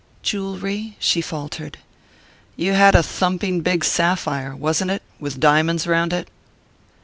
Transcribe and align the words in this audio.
"Jewelry?" 0.23 0.95
she 0.99 1.21
faltered. 1.21 1.77
"You 2.55 2.73
had 2.73 2.95
a 2.95 3.03
thumping 3.03 3.61
big 3.61 3.83
sapphire 3.85 4.55
wasn't 4.55 4.89
it? 4.89 5.03
with 5.19 5.39
diamonds 5.39 5.85
round 5.85 6.11
it." 6.11 6.27